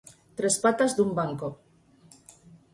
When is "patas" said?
0.63-0.91